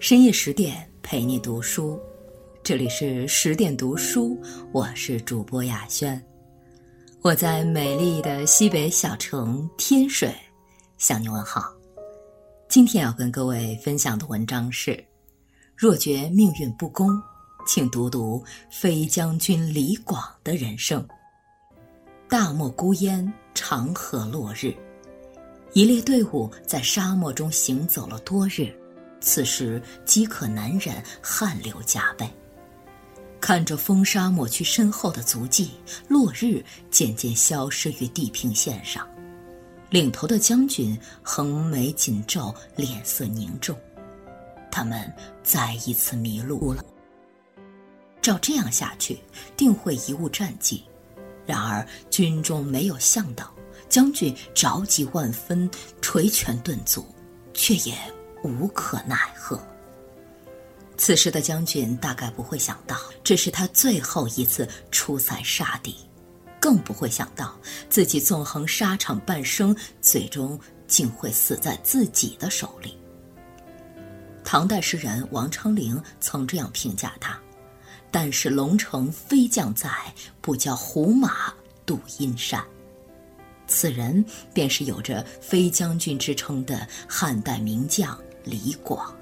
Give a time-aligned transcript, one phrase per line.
[0.00, 2.00] 深夜十点陪你读书，
[2.62, 4.40] 这里是十点读书，
[4.72, 6.20] 我是主播雅轩，
[7.20, 10.34] 我在美丽的西北小城天水
[10.96, 11.70] 向你问好。
[12.66, 15.04] 今天要跟各位分享的文章是：
[15.76, 17.22] 若觉命运不公，
[17.66, 21.06] 请读读飞将军李广的人生。
[22.26, 24.74] 大漠孤烟，长河落日，
[25.74, 28.74] 一列队伍在沙漠中行走了多日。
[29.20, 32.28] 此时饥渴难忍，汗流浃背。
[33.40, 35.70] 看着风沙抹去身后的足迹，
[36.08, 39.06] 落日渐渐消失于地平线上。
[39.88, 43.76] 领头的将军横眉紧皱，脸色凝重。
[44.70, 45.12] 他们
[45.42, 46.84] 再一次迷路了。
[48.22, 49.18] 照这样下去，
[49.56, 50.84] 定会贻误战机。
[51.46, 53.52] 然而军中没有向导，
[53.88, 55.68] 将军着急万分，
[56.00, 57.04] 捶拳顿足，
[57.52, 57.94] 却也。
[58.42, 59.60] 无可奈何。
[60.96, 65.96] 此时的将军大概不会想到，这是他最后一次出塞杀敌，
[66.60, 72.98] 更不会想到自己纵横沙场半生，最终竟会死在自己的手里。
[74.44, 77.38] 唐代诗人王昌龄曾这样评价他
[78.10, 79.90] ：“但是龙城飞将在，
[80.40, 81.54] 不教胡马
[81.86, 82.62] 度阴山。”
[83.66, 84.22] 此人
[84.52, 88.18] 便是有着“飞将军”之称的汉代名将。
[88.44, 89.14] 李广，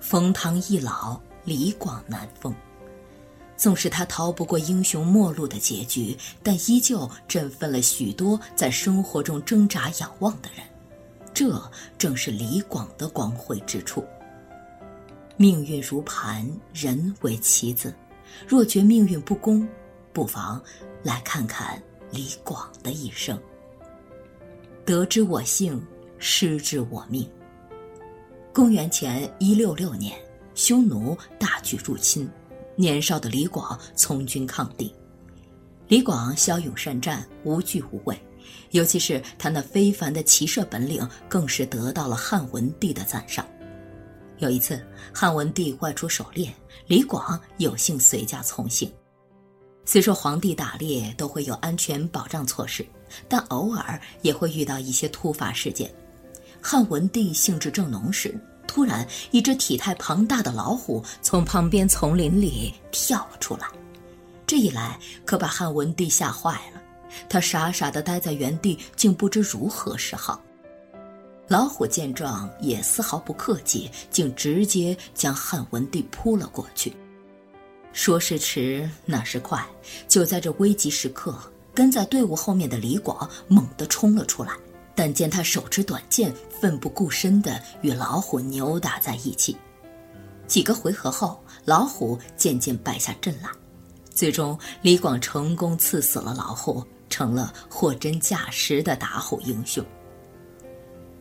[0.00, 2.54] 冯唐易老，李广难封。
[3.56, 10.66] 纵使他逃不过英雄末路的结局，但依旧振奋了许多在生活中挣扎仰望的人。
[11.34, 14.04] 这正是李广的光辉之处。
[15.36, 17.94] 命运如盘，人为棋子。
[18.48, 19.68] 若觉命运不公，
[20.12, 20.60] 不妨
[21.02, 23.38] 来看看李广的一生。
[24.84, 25.80] 得之我幸，
[26.18, 27.30] 失之我命。
[28.54, 30.14] 公元前一六六年，
[30.54, 32.28] 匈奴大举入侵，
[32.76, 34.94] 年少的李广从军抗敌。
[35.88, 38.14] 李广骁勇善战，无惧无畏，
[38.72, 43.46] 尤其是他那非凡的骑射本领，更是得到了汉文帝的赞赏。
[44.36, 44.84] 有一次，
[45.14, 46.52] 汉文帝外出狩猎，
[46.86, 48.92] 李广有幸随驾从行。
[49.86, 52.84] 虽说皇帝打猎都会有安全保障措施，
[53.30, 55.90] 但偶尔也会遇到一些突发事件。
[56.62, 58.34] 汉文帝兴致正浓时，
[58.68, 63.66] 突然一只体态庞大的老虎从旁边丛林里跳了出来。
[64.46, 66.80] 这一来可把汉文帝吓坏了，
[67.28, 70.40] 他傻傻地待在原地，竟不知如何是好。
[71.48, 76.94] 老虎见状也丝毫不客气，竟直接将汉文帝扑了过去。
[77.92, 79.62] 说时迟，那时快，
[80.06, 81.38] 就在这危急时刻，
[81.74, 84.52] 跟在队伍后面的李广猛地冲了出来。
[84.94, 89.56] 但见他手持短剑，奋不顾身地与老虎扭打在一起。
[90.46, 93.48] 几个回合后，老虎渐渐败下阵来。
[94.10, 99.82] 最终，李广成功刺死了老虎，成了货真价实的打虎英雄。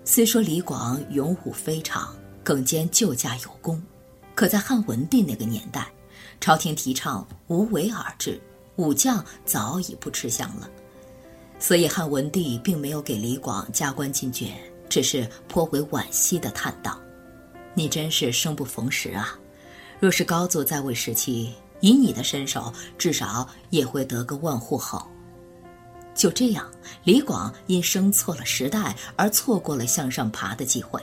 [0.03, 3.81] 虽说李广勇武非常，更兼救驾有功，
[4.35, 5.87] 可在汉文帝那个年代，
[6.41, 8.41] 朝廷提倡无为而治，
[8.75, 10.69] 武将早已不吃香了。
[11.61, 14.51] 所以汉文帝并没有给李广加官进爵，
[14.89, 16.99] 只是颇为惋惜地叹道
[17.75, 19.39] ：“你真是生不逢时啊！
[19.99, 24.99] 若是高祖在位时期，以你的身手，至少也会得个万户侯。”
[26.15, 26.69] 就这样，
[27.03, 30.99] 李广因生错了时代而错过了向上爬的机会。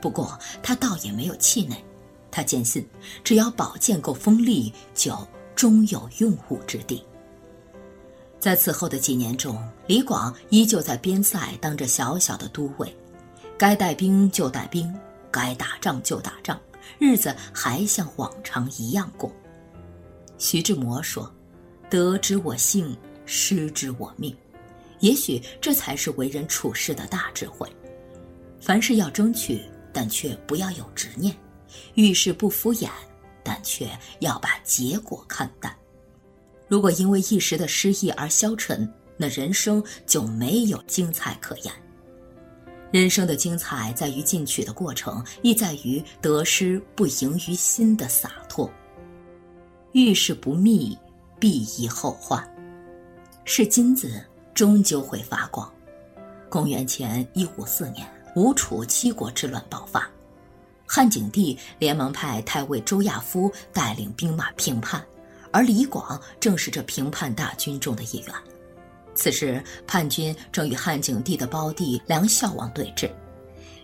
[0.00, 1.76] 不过他倒也没有气馁，
[2.30, 2.88] 他坚信，
[3.24, 5.18] 只要宝剑够锋利，就
[5.56, 7.04] 终有用武之地。
[8.40, 12.96] 在此后的几年中，李广依旧在边塞当着小小的都尉，
[13.58, 14.92] 该带兵就带兵，
[15.30, 16.58] 该打仗就打仗，
[16.98, 19.30] 日子还像往常一样过。
[20.38, 21.30] 徐志摩说
[21.90, 22.96] ：“得之我幸，
[23.26, 24.34] 失之我命。”
[25.00, 27.70] 也许这才是为人处事的大智慧。
[28.58, 29.62] 凡事要争取，
[29.92, 31.34] 但却不要有执念；
[31.94, 32.88] 遇事不敷衍，
[33.42, 33.86] 但却
[34.20, 35.74] 要把结果看淡。
[36.70, 41.74] 如果因为一时的失意而消沉，那人生就没有精彩可言。
[42.92, 48.70] 人生的精彩在于进取的过程，亦在于得失不盈于心的洒脱。
[49.90, 50.96] 遇事不密，
[51.40, 52.48] 必易后患。
[53.44, 54.24] 是金子
[54.54, 55.68] 终究会发光。
[56.48, 60.08] 公元前一五四年，吴楚七国之乱爆发，
[60.86, 65.04] 汉景帝连忙派太尉周亚夫带领兵马平叛。
[65.52, 68.34] 而李广正是这平叛大军中的一员。
[69.14, 73.10] 此时，叛军正与汉景帝的胞弟梁孝王对峙。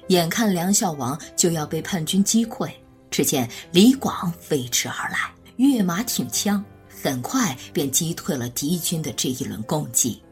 [0.08, 2.70] 眼看梁孝王就要被叛军击溃，
[3.10, 6.64] 只见李广飞驰而来，跃马挺枪，
[7.02, 10.22] 很快便击退了敌军的这一轮攻击。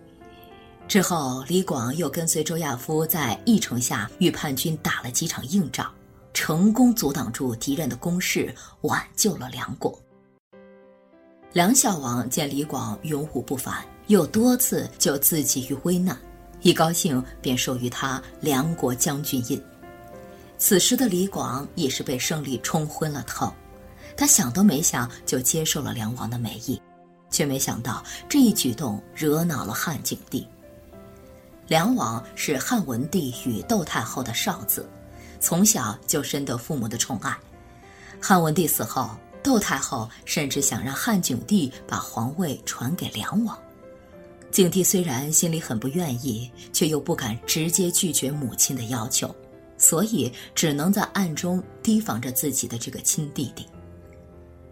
[0.86, 5.92] 之后，李广又跟随周亚夫在翼城下与叛军打了几场硬仗，
[6.32, 9.98] 成功阻挡住敌人的攻势，挽救了梁国。
[11.54, 13.76] 梁孝王见李广勇武不凡，
[14.08, 16.18] 又多次救自己于危难，
[16.62, 19.62] 一高兴便授予他梁国将军印。
[20.58, 23.54] 此时的李广也是被胜利冲昏了头，
[24.16, 26.82] 他想都没想就接受了梁王的美意，
[27.30, 30.44] 却没想到这一举动惹恼了汉景帝。
[31.68, 34.88] 梁王是汉文帝与窦太后的少子，
[35.38, 37.32] 从小就深得父母的宠爱。
[38.20, 39.08] 汉文帝死后，
[39.44, 43.56] 窦太后甚至想让汉景帝把皇位传给梁王。
[44.50, 49.34] 景帝虽然心里很不愿意，却又不敢直接拒绝母亲的要求，
[49.76, 53.66] 所以只能在暗中提防着自己的这个亲弟弟。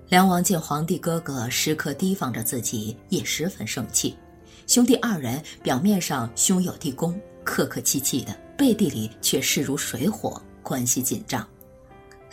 [0.08, 4.16] 梁王见皇帝哥哥时刻提防着自己，也十分生气。
[4.66, 11.46] 兄弟二人表面上兄友弟恭，客客气气的，背地里却势如水火，关系紧张。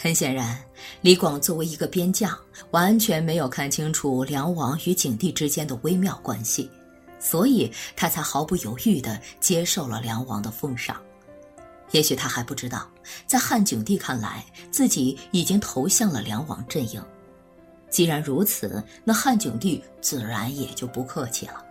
[0.02, 0.58] 很显然，
[1.02, 2.34] 李广作为一个边将，
[2.72, 6.72] 完全没有看清楚梁王与景帝之间的微妙关系，
[7.20, 10.96] 所以他才毫不犹豫地接受了梁王的封赏。
[11.92, 12.90] 也许他还不知道，
[13.28, 17.04] 在汉景帝看来，自己已经投向了梁王阵营。
[17.90, 21.62] 既然如此，那汉景帝自然也就不客气了。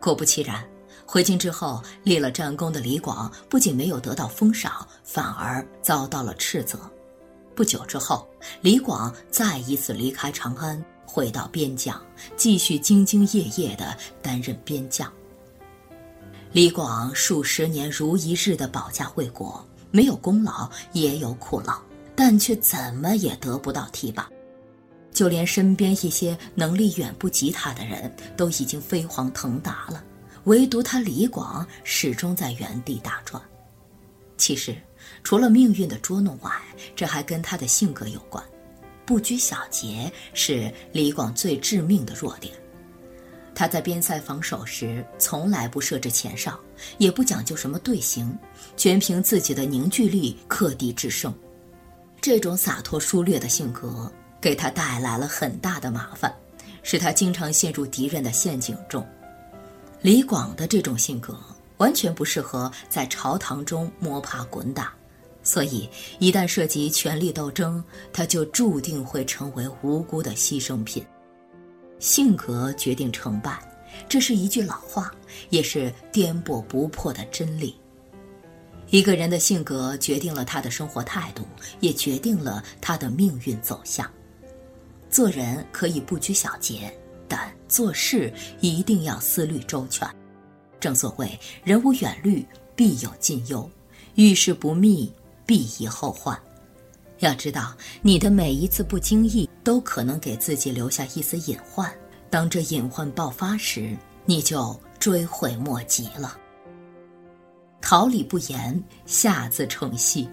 [0.00, 0.64] 果不其然，
[1.06, 6.76] 回京之后立了战功的李广不仅没有得到封赏，反而遭到了斥责。
[7.54, 8.26] 不久之后，
[8.60, 12.00] 李广再一次离开长安，回到边疆，
[12.36, 15.12] 继续兢兢业业地担任边将。
[16.52, 21.80] 李广数十年如一日的保家卫国，没有功劳也有苦劳，
[22.14, 24.28] 但却怎么也得不到提拔。
[25.12, 30.02] 就连身边一些能力远不及他的人都已经飞黄腾达了，
[30.44, 33.40] 唯独他李广始终在原地打转。
[34.38, 34.74] 其实，
[35.22, 36.50] 除了命运的捉弄外，
[36.94, 38.42] 这还跟他的性格有关。
[39.04, 42.54] 不拘小节是李广最致命的弱点。
[43.54, 46.58] 他在边塞防守时，从来不设置前哨，
[46.98, 48.36] 也不讲究什么队形，
[48.76, 51.34] 全凭自己的凝聚力克敌制胜。
[52.20, 54.10] 这种洒脱疏略的性格。
[54.42, 56.34] 给他带来了很大的麻烦，
[56.82, 59.06] 使他经常陷入敌人的陷阱中。
[60.00, 61.38] 李广的这种性格
[61.76, 64.92] 完全不适合在朝堂中摸爬滚打，
[65.42, 71.04] 所以一旦涉及权力斗争，他就注定会成为无辜的牺牲品。
[71.98, 73.58] 性格决定成败，
[74.08, 75.12] 这是一句老话，
[75.50, 77.74] 也是颠簸不破的真理。
[78.90, 81.46] 一个人的性格决定了他的生活态度，
[81.80, 84.08] 也决定了他的命运走向。
[85.08, 86.92] 做人可以不拘小节，
[87.26, 90.06] 但做事一定要思虑周全。
[90.78, 92.44] 正所谓“人无远虑，
[92.74, 93.66] 必有近忧；
[94.16, 95.10] 遇事不密，
[95.46, 96.38] 必以后患。”
[97.20, 101.92] 要知道，你的每一次不经意，都可能给自己留下一丝隐患。
[102.28, 106.36] 当这隐患爆发时，你就追悔莫及了。
[107.80, 110.28] 桃李不言，下自成蹊。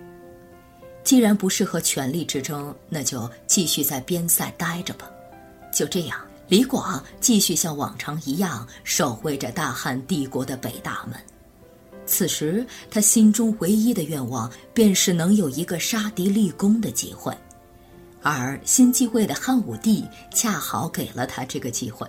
[1.03, 5.09] 既然不适合权力之争，那就继续在边塞待着吧。
[5.71, 11.19] 就这样，李广继续像往常一样守卫着大汉帝国的北大门。
[12.09, 17.31] 此时，他心中唯一的愿望便是能有一个杀敌立功的机会，
[18.23, 22.07] 而新继位的汉武帝恰好给了他这个机会。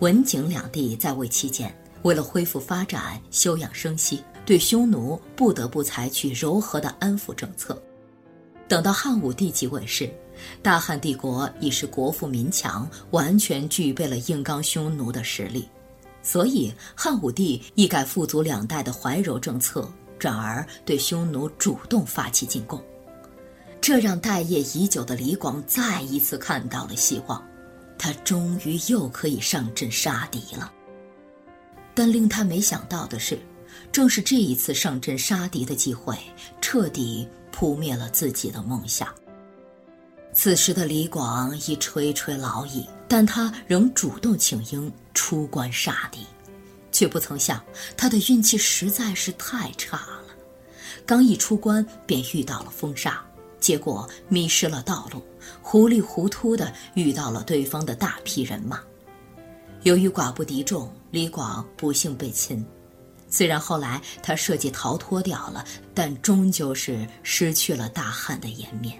[0.00, 4.22] 文景两帝在位期间，为了恢复发展、休养生息。
[4.44, 7.80] 对匈奴不得不采取柔和的安抚政策。
[8.66, 10.12] 等到汉武帝即位时，
[10.60, 15.68] 大汉帝国已是国富民强，完全具备了硬刚匈奴的实力。
[16.22, 22.82] 所以，汉武帝一改富足两代的怀柔政策，转而对匈奴主动发起进攻。
[23.80, 27.42] 这让待业已久的李广再一次看到了希望，
[27.98, 30.72] 他终于又可以上阵杀敌了。
[31.94, 33.38] 但令他没想到的是。
[33.90, 36.16] 正是这一次上阵杀敌的机会，
[36.60, 39.08] 彻底扑灭了自己的梦想。
[40.32, 46.26] 此时的李广已垂垂老矣，但他仍主动请缨出关杀敌，
[46.90, 47.62] 却不曾想
[47.94, 50.24] 他的运气实在是太差了。
[51.04, 53.22] 刚一出关，便遇到了风沙，
[53.60, 55.22] 结果迷失了道路，
[55.60, 58.80] 糊里糊涂的遇到了对方的大批人马。
[59.82, 62.64] 由于寡不敌众，李广不幸被擒。
[63.28, 68.98] 虽然后来他设计逃脱掉了，但终究是失去了大汉的颜面。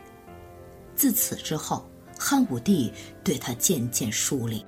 [0.95, 1.89] 自此之后，
[2.25, 2.93] 汉武帝
[3.25, 4.65] 对他渐渐疏离。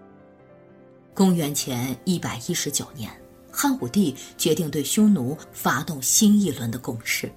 [1.14, 3.08] 公元前一百一十九年，
[3.48, 7.30] 汉武帝决定对匈奴发动新一轮的攻势。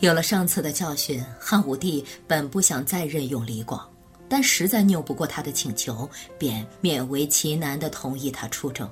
[0.00, 3.90] 有了上次的教训，汉武帝本不想再任用李广，
[4.28, 6.06] 但实在拗不过他的请求，
[6.38, 8.86] 便勉为其难地同意他出征。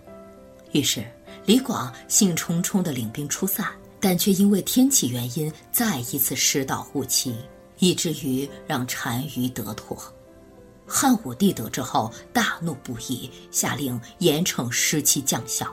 [0.72, 1.04] 于是。
[1.44, 3.64] 李广兴冲冲地领兵出塞，
[3.98, 7.34] 但却因为天气原因再一次失道护旗，
[7.78, 9.98] 以至于让单于得妥。
[10.86, 15.72] 汉武帝得知后大怒不已，下令严惩失期将校。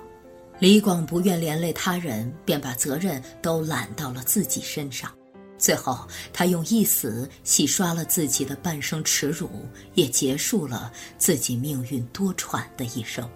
[0.59, 5.11] 李广不愿连累他人，便把责任都揽到了自己身上。
[5.57, 9.49] 最后，他用一死洗刷了自己的半生耻辱，
[9.93, 13.29] 也结束了自己命运多舛的一生。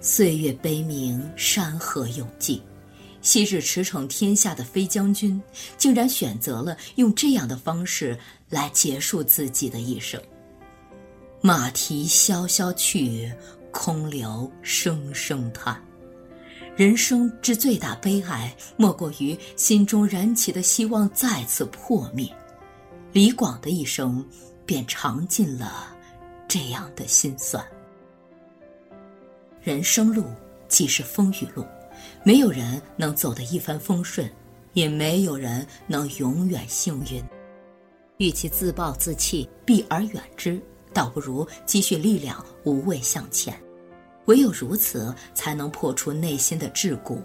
[0.00, 2.60] 岁月悲鸣，山河永寂。
[3.22, 5.42] 昔日驰骋天下的飞将军，
[5.78, 8.18] 竟然选择了用这样的方式
[8.50, 10.20] 来结束自己的一生。
[11.46, 13.30] 马蹄萧萧去，
[13.70, 15.78] 空留声声叹。
[16.74, 22.26] 人生之最大悲哀，莫过于心中燃起的希望再次破灭。
[23.12, 24.26] 李广的一生，
[24.64, 25.94] 便尝尽了
[26.48, 27.62] 这样的心酸。
[29.62, 30.24] 人生路
[30.66, 31.62] 既是风雨路，
[32.22, 34.26] 没有人能走得一帆风顺，
[34.72, 37.22] 也没有人能永远幸运。
[38.16, 40.58] 与其自暴自弃、避而远之，
[40.94, 43.60] 倒不如积蓄力量，无畏向前。
[44.26, 47.18] 唯有如此，才能破除内心的桎梏；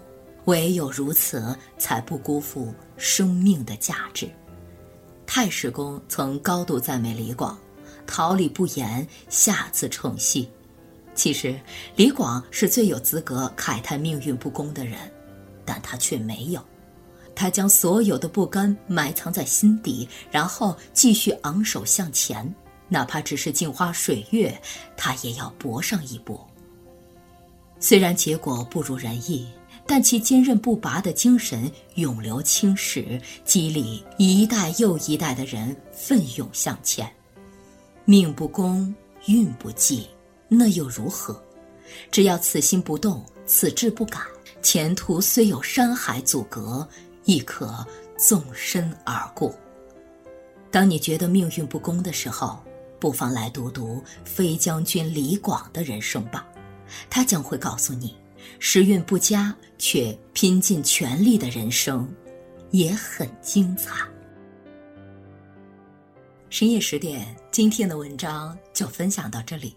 [0.44, 4.28] 唯有如此，才不辜负生命的价值。
[5.24, 7.56] 太史公曾高度赞美李广
[8.06, 10.46] ：“桃李不言，下自成蹊。”
[11.14, 11.58] 其实，
[11.96, 14.98] 李广是最有资格慨叹命运不公的人，
[15.64, 16.62] 但他却没有。
[17.34, 22.52] 他将所有的不甘埋藏在心底，然后继续昂首向前，
[22.90, 24.60] 哪怕只是镜花水月，
[24.96, 26.46] 他也要搏上一搏。
[27.78, 29.48] 虽然结果不如人意，
[29.86, 37.10] 但其坚韧不拔的精神永留青史，激励一代又一代的人奋勇向前。
[38.04, 38.94] 命不公，
[39.26, 40.06] 运不济。
[40.52, 41.40] 那又如何？
[42.10, 44.20] 只要此心不动，此志不改，
[44.62, 46.86] 前途虽有山海阻隔，
[47.24, 47.86] 亦可
[48.18, 49.54] 纵身而过。
[50.70, 52.60] 当你觉得命运不公的时候，
[53.00, 56.46] 不妨来读读飞将军李广的人生吧，
[57.08, 58.14] 他将会告诉你，
[58.58, 62.06] 时运不佳却拼尽全力的人生，
[62.70, 63.94] 也很精彩。
[66.50, 69.74] 深夜十点，今天的文章就分享到这里。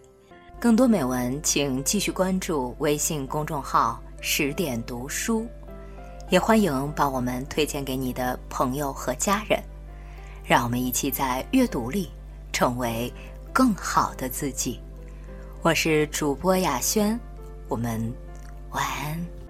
[0.60, 5.46] 更多美文，请继续关注微信公众号“十点读书”，
[6.30, 9.62] 也欢迎把我们推荐给你的朋友和家人。
[10.46, 12.10] 让我们一起在阅读里
[12.54, 13.12] 成为
[13.52, 14.80] 更好的自己。
[15.64, 17.20] 我是主播雅轩，
[17.68, 18.14] 我们
[18.70, 19.43] 晚安。